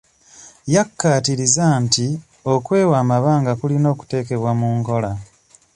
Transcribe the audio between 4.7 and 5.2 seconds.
nkola.